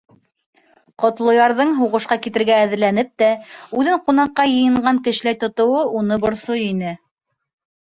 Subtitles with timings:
[1.03, 3.29] Ҡотлоярҙың, һуғышҡа китергә әҙерләнеп тә,
[3.83, 7.01] үҙен ҡунаҡҡа йыйынған кешеләй тотоуы уны борсой ине.